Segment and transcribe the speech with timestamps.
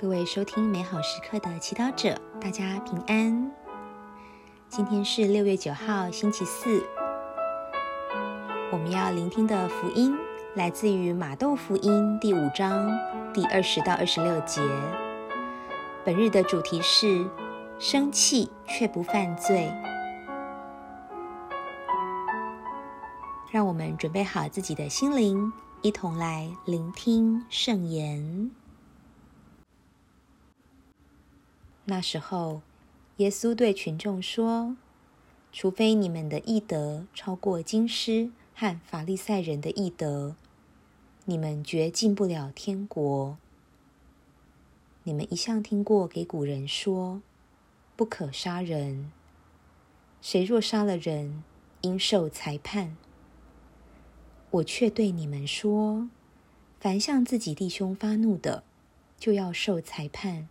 [0.00, 3.50] 各位收听美好时刻的祈祷者，大家平安。
[4.68, 6.86] 今天是六月九号，星期四。
[8.70, 10.16] 我们要聆听的福音
[10.54, 12.96] 来自于马窦福音第五章
[13.34, 14.62] 第二十到二十六节。
[16.04, 17.28] 本日的主题是
[17.80, 19.68] 生气却不犯罪。
[23.50, 25.52] 让我们准备好自己的心灵，
[25.82, 28.52] 一同来聆听圣言。
[31.90, 32.60] 那时候，
[33.16, 34.76] 耶稣对群众说
[35.50, 40.36] ：“除非你们的义德超过经师和法利赛人的义德，
[41.24, 43.38] 你们绝进不了天国。
[45.04, 47.22] 你们一向听过给古人说，
[47.96, 49.10] 不可杀人。
[50.20, 51.42] 谁若杀了人，
[51.80, 52.98] 应受裁判。
[54.50, 56.10] 我却对你们说，
[56.78, 58.62] 凡向自己弟兄发怒的，
[59.18, 60.50] 就要受裁判。”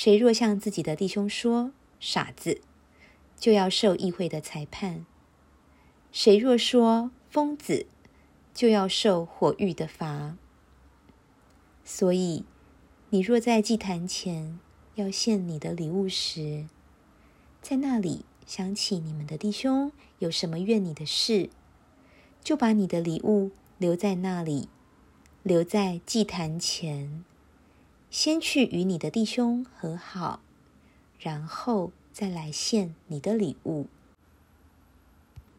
[0.00, 2.60] 谁若向自己的弟兄说“傻子”，
[3.36, 5.04] 就要受议会的裁判；
[6.12, 7.84] 谁若说“疯子”，
[8.54, 10.36] 就要受火狱的罚。
[11.84, 12.44] 所以，
[13.10, 14.60] 你若在祭坛前
[14.94, 16.68] 要献你的礼物时，
[17.60, 21.50] 在那里想起你们的弟兄有什么怨你的事，
[22.44, 24.68] 就把你的礼物留在那里，
[25.42, 27.24] 留在祭坛前。
[28.10, 30.40] 先去与你的弟兄和好，
[31.18, 33.86] 然后再来献你的礼物。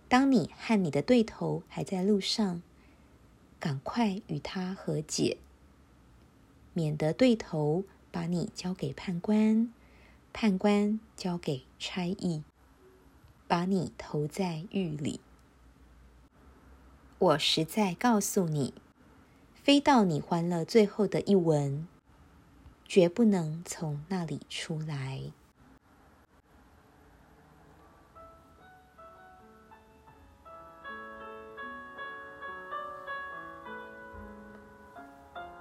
[0.08, 2.64] 当你和你的对头还在路上，
[3.60, 5.38] 赶快与他和解，
[6.74, 9.72] 免得对头把你交给判官，
[10.34, 12.42] 判官交给差役，
[13.48, 15.20] 把你投在狱里。
[17.20, 18.74] 我实在告诉你，
[19.54, 21.88] 非到你还了最后的一文，
[22.90, 25.22] 绝不能从那里出来。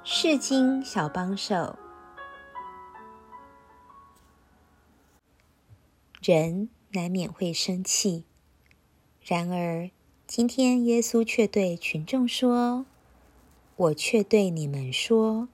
[0.03, 1.78] 世经小帮手，
[6.22, 8.25] 人难免会生气，
[9.22, 9.91] 然而
[10.27, 12.87] 今天耶稣却对群众说
[13.77, 15.50] ：“我却对你们说。”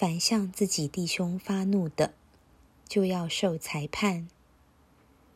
[0.00, 2.14] 凡向自己弟兄发怒的，
[2.88, 4.26] 就要受裁判。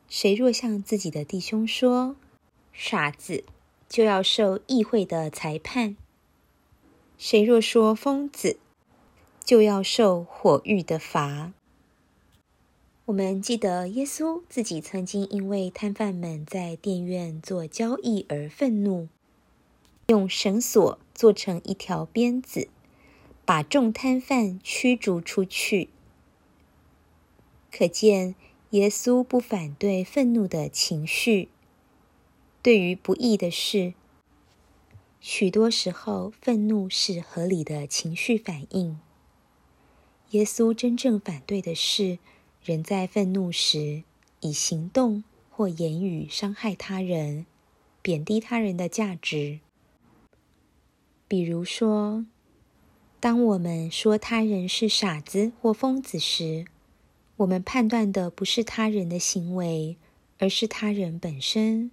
[0.08, 2.16] 谁若向自己的弟兄说
[2.72, 3.44] “傻子”，
[3.90, 5.98] 就要受议会的裁判。
[7.18, 8.56] 谁若说“疯子”，
[9.44, 11.52] 就要受火狱的罚。
[13.04, 19.08] 我们记得耶稣自己曾经因为摊贩们在店院做交易而愤怒，
[20.06, 22.70] 用绳索做成一条鞭子。
[23.46, 25.90] 把众摊贩驱逐出去，
[27.70, 28.34] 可见
[28.70, 31.48] 耶稣不反对愤怒的情绪。
[32.62, 33.92] 对于不义的事，
[35.20, 38.98] 许多时候愤怒是合理的情绪反应。
[40.30, 42.18] 耶稣真正反对的是
[42.62, 44.02] 人在愤怒时
[44.40, 47.44] 以行动或言语伤害他人，
[48.00, 49.60] 贬低他人的价值。
[51.28, 52.24] 比如说，
[53.24, 56.66] 当我们说他人是傻子或疯子时，
[57.38, 59.96] 我们判断的不是他人的行为，
[60.38, 61.90] 而是他人本身。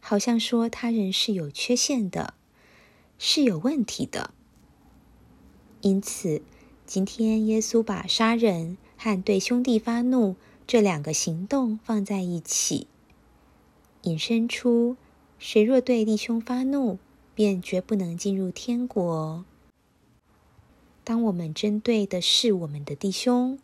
[0.00, 2.34] 好像说他人是有缺陷的，
[3.16, 4.34] 是有问题的。
[5.82, 6.42] 因此，
[6.84, 10.34] 今天耶稣把杀人和对兄弟发怒
[10.66, 12.88] 这两个行动放在一起，
[14.02, 14.96] 引申出：
[15.38, 16.98] 谁若对弟兄发怒，
[17.36, 19.44] 便绝不能进入天国。
[21.08, 23.58] 当我们针对的是我们的弟兄，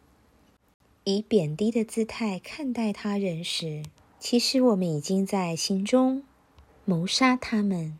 [1.04, 3.84] 以贬低的姿态看待他人时，
[4.18, 6.22] 其实我们已经在心中
[6.86, 7.98] 谋杀他们，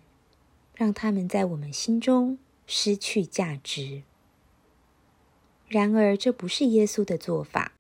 [0.74, 4.04] 让他们在我们心中失去价值。
[5.68, 7.74] 然而，这不是耶稣的做法。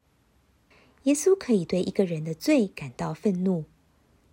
[1.04, 3.64] 耶稣可以对一个人的罪感到愤怒，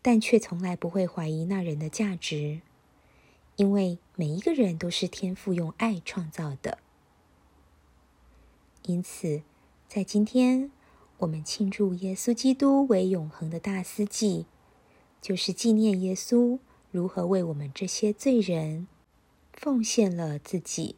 [0.01, 2.59] 但却从来不会怀疑那人的价值，
[3.55, 6.79] 因为每一个人都是天父用爱创造的。
[8.83, 9.43] 因此，
[9.87, 10.71] 在今天，
[11.19, 14.47] 我们庆祝耶稣基督为永恒的大司祭，
[15.21, 16.57] 就是纪念耶稣
[16.89, 18.87] 如何为我们这些罪人
[19.53, 20.95] 奉献了自己。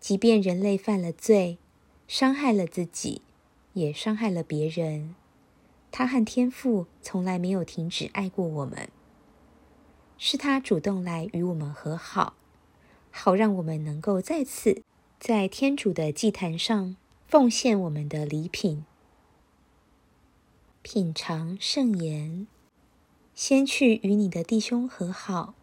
[0.00, 1.58] 即便人类犯了罪，
[2.08, 3.20] 伤害了自己，
[3.74, 5.14] 也伤害了别人，
[5.90, 8.88] 他和天父从来没有停止爱过我们，
[10.16, 12.34] 是他主动来与我们和好，
[13.10, 14.82] 好让我们能够再次。
[15.26, 18.84] 在天主的祭坛上奉献我们的礼品。
[20.82, 22.46] 品尝圣言，
[23.34, 25.54] 先去与你的弟兄和好，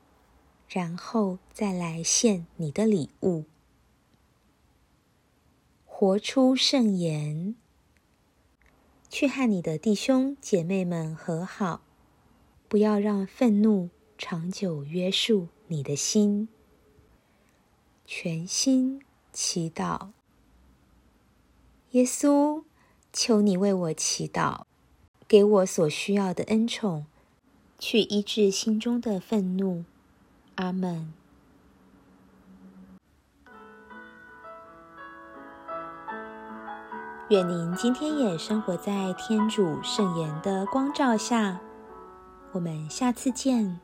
[0.67, 3.45] 然后再来献你的礼物。
[5.85, 7.53] 活出圣言，
[9.11, 11.81] 去和你的弟兄姐妹们和好，
[12.67, 16.49] 不要让愤怒长久约束你的心。
[18.07, 20.09] 全心祈祷，
[21.91, 22.63] 耶稣，
[23.11, 24.61] 求你为我祈祷。
[25.27, 27.05] 给我所需要的恩宠，
[27.79, 29.85] 去医治心中的愤怒。
[30.55, 31.13] 阿门。
[37.29, 41.61] 愿您今天也生活在天主圣言的光照下。
[42.51, 43.79] 我们下次见。